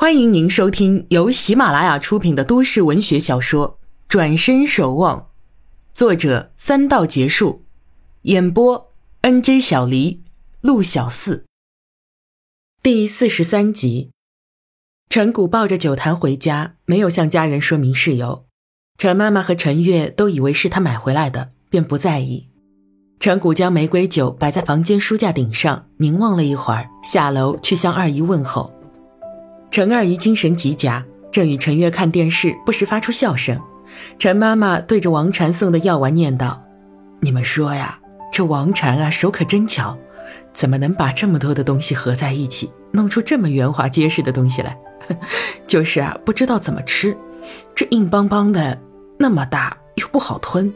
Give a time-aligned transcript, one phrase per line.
[0.00, 5.18] 欢迎您收听由喜马拉雅出品的都市文学小说《转身守望》，
[5.92, 7.64] 作者三道结束，
[8.22, 8.92] 演播
[9.22, 10.22] N J 小黎、
[10.60, 11.44] 陆小四。
[12.80, 14.12] 第四十三集，
[15.10, 18.46] 陈谷抱着酒坛回家，没有向家人说明事由。
[18.98, 22.46] 陈妈妈和陈月都以为是他买回来的，便不在意。
[23.18, 28.72] 陈谷将玫瑰酒摆在房间书架顶上，凝望了一会儿，下楼去向二姨问候。
[29.70, 33.60] 陈二姨精神极佳，正与陈月看电视，不时发出笑声。
[34.18, 36.62] 陈妈妈对着王禅送的药丸念道
[37.20, 37.98] ：“你们说呀，
[38.32, 39.96] 这王禅啊，手可真巧，
[40.52, 44.76] 怎么能把这么多的东西合在一起，弄出这么圆滑结实的东西来？
[45.66, 47.16] 就是啊，不知道怎么吃，
[47.74, 48.80] 这硬邦邦的，
[49.18, 50.72] 那么大又不好吞。”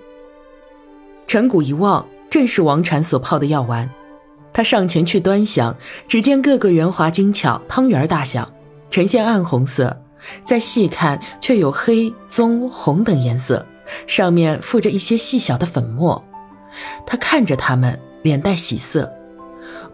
[1.27, 3.89] 陈谷一望，正是王禅所泡的药丸，
[4.53, 5.75] 他上前去端详，
[6.07, 8.51] 只见个个圆滑精巧，汤圆大小。
[8.93, 10.05] 呈现暗红色，
[10.45, 13.67] 再细看却有黑、棕、红等颜色，
[14.07, 16.23] 上面附着一些细小的粉末。
[17.07, 19.11] 他看着他们，脸带喜色。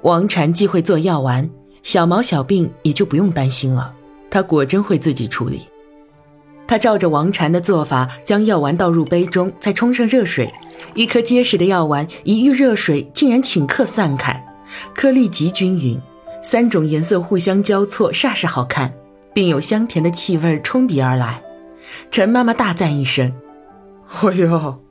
[0.02, 1.48] 王禅既会做药丸，
[1.84, 3.94] 小毛小病也就不用担心了。
[4.28, 5.62] 他果真会自己处理。
[6.66, 10.52] 他照着王禅的做法，将药丸倒入杯中，再冲上热水。
[10.94, 14.44] 一颗结实的药丸一遇热水，竟然顷刻散开，
[14.92, 16.00] 颗粒极均匀。
[16.42, 18.94] 三种颜色互相交错，煞是好看，
[19.34, 21.42] 并有香甜的气味冲鼻而来。
[22.10, 23.32] 陈妈妈大赞一声
[24.22, 24.82] ：“哎呦，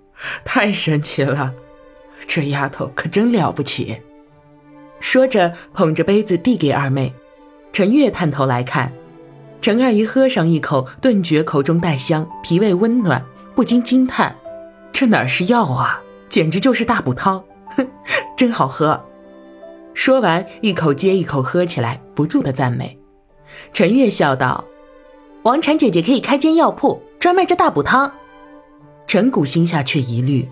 [0.43, 1.53] 太神奇了！
[2.27, 4.01] 这丫头可真了不起。”
[4.99, 7.13] 说着，捧着杯子递给二妹。
[7.71, 8.91] 陈月探头来看，
[9.61, 13.23] 陈二姨喝上一口，顿觉口中带香，脾胃温暖，
[13.55, 14.35] 不禁惊叹
[14.91, 17.43] ：“这哪是药啊，简直就是大补汤！
[17.75, 17.87] 哼，
[18.35, 18.99] 真好喝。”
[19.97, 22.95] 说完，一口接一口喝起来，不住的赞美。
[23.73, 24.63] 陈月笑道
[25.41, 28.09] ：“王禅姐姐可以开间药铺，专卖这大补汤。”
[29.07, 30.47] 陈谷心下却疑虑：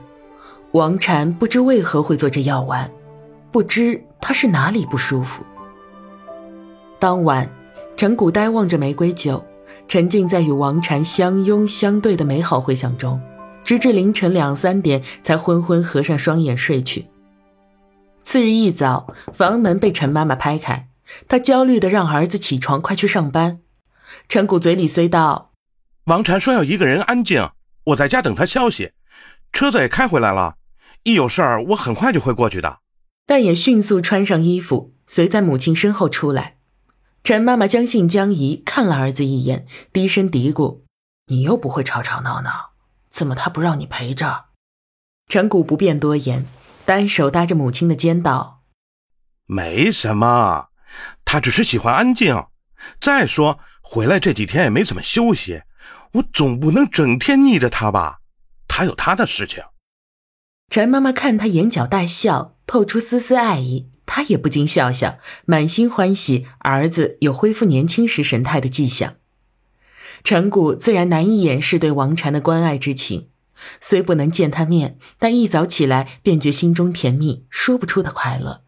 [0.71, 2.89] 王禅不知为何会做这药丸，
[3.51, 5.43] 不知他是哪里不舒服。
[6.97, 7.47] 当晚，
[7.95, 9.41] 陈谷呆望着玫瑰酒，
[9.87, 13.21] 沉浸在与王禅相拥相对的美好回想中，
[13.63, 17.05] 直至凌晨两三点才昏昏合上双眼睡去。
[18.25, 20.89] 次日一早，房门被陈妈妈拍开，
[21.27, 23.59] 她焦虑的让儿子起床，快去上班。
[24.27, 25.51] 陈谷嘴里虽道
[26.05, 27.51] ：“王禅说要一个人安静，
[27.83, 28.93] 我在家等他消息。
[29.53, 30.55] 车子也开回来了，
[31.03, 32.79] 一有事儿我很快就会过去的。”
[33.27, 36.57] 但也迅速穿上衣服，随在母亲身后出来。
[37.23, 40.79] 陈妈妈将信将疑看了儿子一眼，低声嘀咕
[41.29, 42.71] ：“你又不会吵吵闹闹，
[43.11, 44.45] 怎么他不让你陪着？”
[45.29, 46.47] 陈谷不便多言。
[46.85, 48.61] 单手搭着母亲的肩道
[49.47, 50.67] ：“没什么，
[51.25, 52.45] 他只是喜欢安静。
[52.99, 55.63] 再说回来这几天也没怎么休息，
[56.13, 58.19] 我总不能整天腻着他吧？
[58.67, 59.63] 他有他的事情。”
[60.69, 69.15] 陈妈妈看他眼角带笑，透出丝丝爱意，她也不禁笑笑，满心欢喜儿子有恢复年轻时神态的迹象。
[70.23, 73.29] 陈谷自然难以掩饰对王禅的关爱之情。
[73.79, 78.63] 虽不能见他面，但一早起来便觉心中甜蜜，说不出的快乐，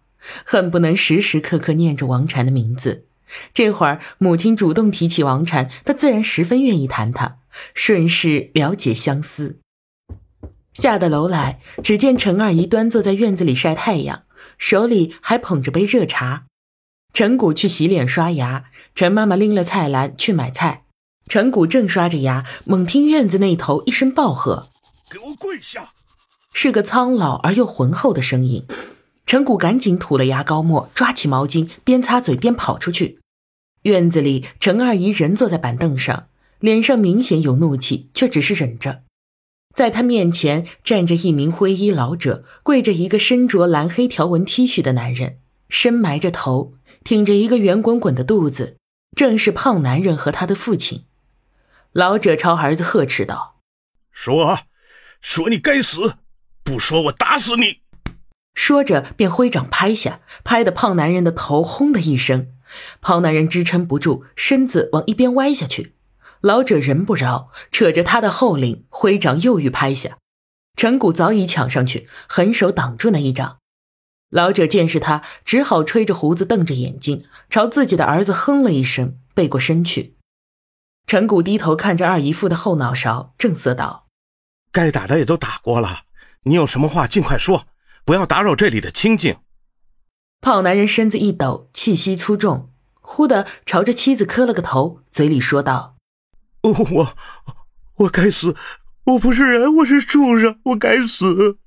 [0.45, 3.05] 恨不能时时刻刻念着王禅的名字。
[3.53, 7.39] 这会儿母亲主动提起王禅，他自然十分愿意谈他，
[7.73, 9.59] 顺势了解相思。
[10.73, 14.23] 下得楼来，只见陈二姨端坐在院子里晒太阳，
[14.57, 16.45] 手里还捧着杯热茶。
[17.11, 20.83] 陈谷去洗脸刷牙，陈妈妈拎了菜篮去买菜。
[21.27, 24.69] 陈谷正刷着牙，猛听院子那头一声暴喝。
[25.09, 25.89] 给我跪下！
[26.53, 28.65] 是个苍老而又浑厚的声音。
[29.25, 33.19] 陈谷赶紧吐了牙膏沫，抓起毛巾，边擦嘴边跑出去。
[33.83, 36.27] 院子里，陈二姨仍坐在板凳上，
[36.59, 39.03] 脸上明显有怒气，却只是忍着。
[39.73, 46.73] 在她面前站着一名灰衣老者，跪着一个身着蓝黑条纹 T 恤的男人，深埋着头，
[47.05, 48.75] 挺着一个圆滚滚的肚子，
[49.15, 51.05] 正是胖男人和他的父亲。
[51.93, 53.61] 老者朝儿子呵斥道
[54.11, 54.59] ：“说。”
[55.21, 56.15] 说你该死，
[56.63, 57.81] 不说我打死你！
[58.53, 62.47] 说着便挥掌拍下，拍得胖男人的头轰的一声，
[63.01, 65.95] 胖男人支撑不住，身子往一边歪下去。
[66.41, 70.17] 老者人不饶，扯着他的后领，挥掌又欲拍下。
[70.75, 73.57] 陈谷早已抢上去，狠手挡住那一掌。
[74.29, 80.15] 老者见是他，只好吹着胡子，瞪着眼睛，朝自己的儿子哼了一声，背过身去。
[81.05, 84.06] 陈谷低头看着二姨父的后脑勺，正色道。
[84.71, 86.01] 该打的也都打过了，
[86.43, 87.67] 你有什么话尽快说，
[88.05, 89.37] 不要打扰这里的清静。
[90.39, 92.71] 胖男人身子一抖，气息粗重，
[93.01, 95.95] 忽地朝着妻子磕了个头，嘴里说道
[96.61, 97.15] ：“我，
[97.95, 98.55] 我该死！
[99.05, 101.57] 我不是人，我是畜生，我该死！”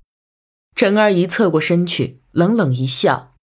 [0.77, 3.35] 陈二姨侧过身去，冷冷一笑：“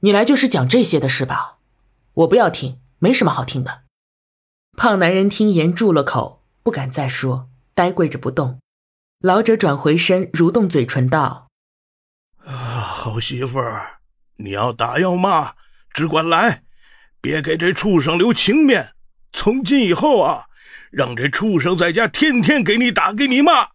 [0.00, 1.58] 你来就是讲这些的是吧？
[2.12, 3.84] 我不要听，没什么好听的。”
[4.76, 8.58] 胖男人听言住了口，不敢再说，呆跪着不动。
[9.26, 11.48] 老者转回身，蠕动嘴唇道
[12.46, 13.98] ：“啊，好媳妇儿，
[14.36, 15.54] 你要打要骂，
[15.92, 16.62] 只管来，
[17.20, 18.92] 别给这畜生留情面。
[19.32, 20.44] 从今以后啊，
[20.92, 23.70] 让这畜生在家天天给你打，给你骂。”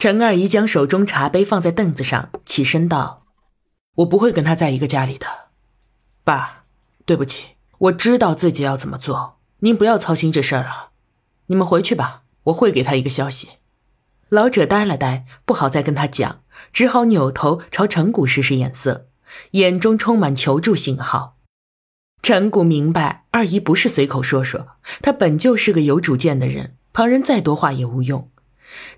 [0.00, 3.26] 陈二姨将手中茶杯放在凳子上，起身道
[3.98, 5.28] ：“我不会跟他在一个家里的，
[6.24, 6.64] 爸，
[7.06, 10.90] 对不起，我知道自己要怎么做，您不要操心这事儿了。
[11.46, 13.50] 你们回去吧，我会给他一个消息。”
[14.30, 16.42] 老者呆了呆，不好再跟他讲，
[16.72, 19.08] 只好扭头朝陈谷使使眼色，
[19.52, 21.36] 眼中充满求助信号。
[22.22, 24.68] 陈谷明白二姨不是随口说说，
[25.02, 28.30] 她本就是个有主见的人，旁人再多话也无用。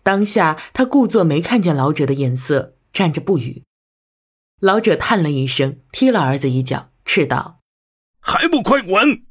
[0.03, 3.63] 当下，他故作没看见老者的眼色，站着不语。
[4.61, 7.61] 老者叹了一声，踢了儿子一脚，斥道
[8.21, 9.23] ：“还不快滚！”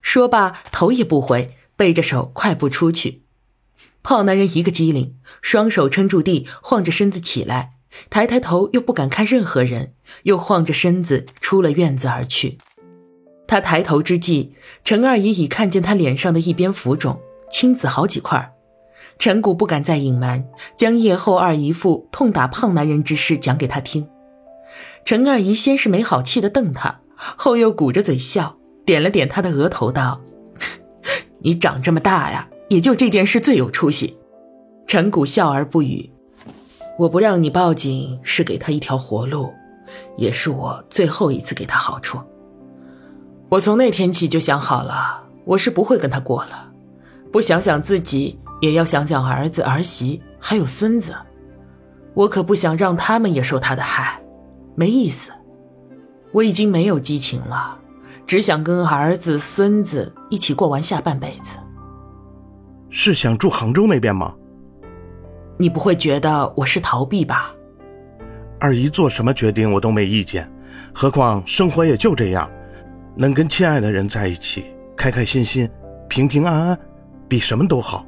[0.00, 3.19] 说罢，头也不回，背着手快步出去。
[4.10, 7.74] 胖男人一个机灵，双手撑住地，晃着身子起来，
[8.10, 12.58] 抬抬头又不敢看任何人，又晃着身子出了院子而去。
[13.46, 14.52] 他抬头之际，
[14.82, 17.20] 陈二姨已看见他脸上的一边浮肿，
[17.52, 18.52] 青紫好几块。
[19.16, 20.44] 陈谷不敢再隐瞒，
[20.76, 24.08] 将夜后二姨父痛打胖男人之事讲给他听。
[25.04, 30.20] 陈二姨先是没好气的瞪他，后又鼓着嘴笑，点了点他的额头，道
[31.38, 34.16] ：“你长这么大呀，也就这件事最有出息。”
[34.88, 36.10] 陈谷笑而不语。
[36.98, 39.52] 我不让你报警，是给他一条活路，
[40.16, 42.18] 也是我最后一次给他好处。
[43.48, 46.70] 我从那天起就想好了，我是不会跟他过了，
[47.30, 48.38] 不想想自己。
[48.60, 51.14] 也要想想儿子、儿媳还有孙子，
[52.12, 54.20] 我可不想让他们也受他的害，
[54.74, 55.30] 没意思。
[56.30, 57.78] 我已经没有激情了，
[58.26, 61.56] 只想跟儿子、孙子一起过完下半辈子。
[62.90, 64.34] 是想住杭州那边吗？
[65.56, 67.54] 你不会觉得我是逃避吧？
[68.58, 70.50] 二姨做什么决定我都没意见，
[70.92, 72.50] 何况生活也就这样，
[73.16, 74.66] 能跟亲爱的人在一起，
[74.96, 75.68] 开开心心、
[76.08, 76.78] 平平安安，
[77.28, 78.04] 比什么都好。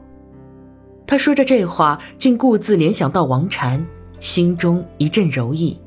[1.06, 3.84] 他说着这话，竟顾自联想到王禅，
[4.19, 5.81] 心中一阵柔意。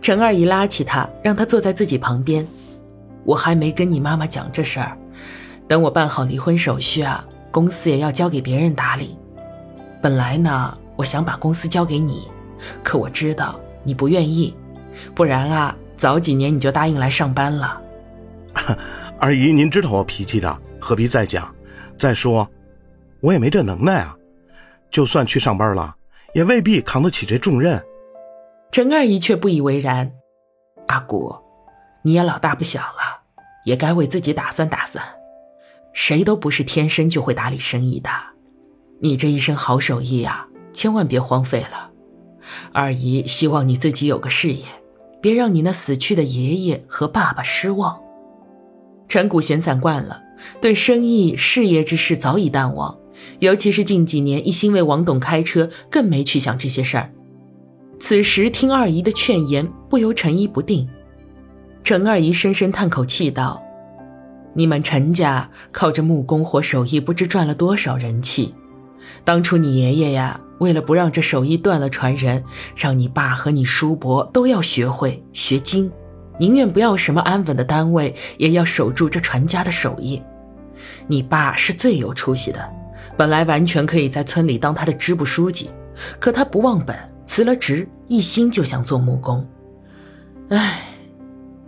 [0.00, 2.46] 陈二姨拉起他，让他坐在自己旁边。
[3.24, 4.96] 我还没跟你妈妈讲这事儿，
[5.66, 9.16] 等我办好离婚手续啊，公司也要交给别人打理。
[10.02, 12.28] 本来呢，我想把公司交给你，
[12.84, 14.54] 可我知道你不愿意，
[15.14, 17.80] 不然啊，早几年你就答应来上班了。
[19.18, 21.50] 二姨，您知道我脾气的，何必再讲？
[21.96, 22.46] 再说。
[23.22, 24.14] 我也没这能耐啊，
[24.90, 25.96] 就算去上班了，
[26.34, 27.82] 也未必扛得起这重任。
[28.70, 30.12] 陈二姨却不以为然
[30.88, 31.34] ：“阿古，
[32.02, 33.22] 你也老大不小了，
[33.64, 35.02] 也该为自己打算打算。
[35.96, 38.10] 谁都不是天生就会打理生意的，
[39.00, 41.90] 你这一身好手艺呀，千万别荒废了。
[42.70, 44.62] 二姨希望你自己有个事业，
[45.22, 47.98] 别让你那死去的爷爷和爸爸失望。”
[49.08, 50.22] 陈谷闲散惯了，
[50.60, 52.98] 对生意事业之事早已淡忘。
[53.38, 57.10] 尤其是近几年一心为王董开车，更没去想这些事儿。
[57.98, 60.86] 此时听二姨的劝言，不由沉疑不定。
[61.82, 63.64] 陈二姨深深叹口气道
[64.56, 68.54] ：“你们陈家靠着木工活手艺，不知赚了多少人气。
[69.22, 72.42] 当初你爷爷呀，为了不让这手艺断了传人，
[72.74, 75.92] 让你爸和你叔伯都要学会学精，
[76.38, 80.22] 宁愿不要什么安稳的单位，也要守住这传家的手艺。
[81.06, 82.68] 你爸是最有出息的。”
[83.16, 85.70] 本来完全可以在村里当他的支部书记，
[86.18, 86.94] 可他不忘本，
[87.26, 89.46] 辞了职，一心就想做木工。
[90.50, 90.80] 唉，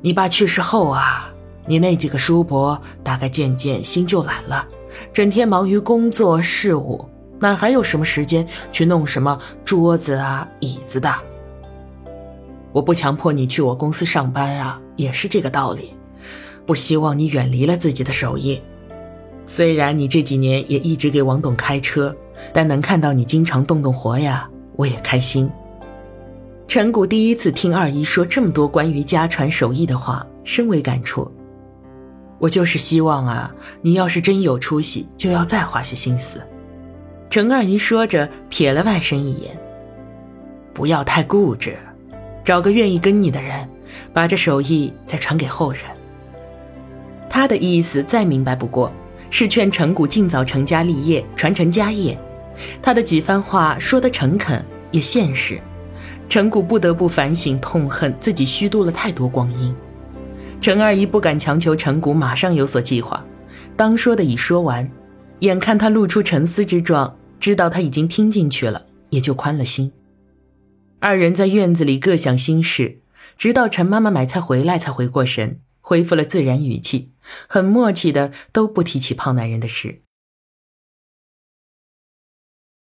[0.02, 1.30] 你爸去世后啊，
[1.68, 4.66] 你那几个叔伯大概渐渐心就懒了，
[5.12, 7.06] 整天忙于工作事务，
[7.38, 11.14] 哪还有什么时间去弄什么桌子啊、椅子的？
[12.72, 15.92] 我不强迫你去我公司上班啊，也是这个道理，
[16.64, 18.60] 不希望你远离了自己的手艺。
[19.46, 22.14] 虽然你这几年也一直给王董开车，
[22.52, 25.50] 但能看到你经常动动活呀，我也开心。
[26.66, 31.30] 陈谷第一次听二姨说这么多关于家传手艺的话，深为感触。
[32.38, 33.52] 我就是希望啊，
[33.82, 36.40] 你要是真有出息，就要再花些心思。
[37.28, 39.56] 陈二姨说着，瞥了外甥一眼，
[40.72, 41.76] 不要太固执，
[42.44, 43.68] 找个愿意跟你的人，
[44.12, 45.82] 把这手艺再传给后人。
[47.28, 48.92] 他的意思再明白不过，
[49.30, 52.18] 是劝陈谷尽早成家立业，传承家业。
[52.80, 55.60] 他的几番话说得诚恳，也现实。
[56.28, 59.74] 陈谷不得不反省痛恨自己虚度了太多光阴。
[60.60, 63.24] 陈二姨不敢强求陈谷马上有所计划，
[63.76, 64.90] 当说的已说完，
[65.38, 69.92] 眼看他露出沉思之状，知道他已经听进去了，也就宽了心。
[70.98, 72.98] 二人在院子里各想心事，
[73.36, 77.12] 直到陈妈妈买菜回来才回过神，恢复了自然语气，
[77.46, 80.02] 很默契的都不提起胖男人的事。